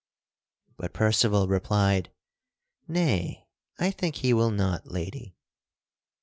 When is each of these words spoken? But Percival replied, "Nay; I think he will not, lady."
But 0.77 0.93
Percival 0.93 1.47
replied, 1.47 2.11
"Nay; 2.87 3.45
I 3.77 3.91
think 3.91 4.15
he 4.15 4.33
will 4.33 4.49
not, 4.49 4.89
lady." 4.89 5.35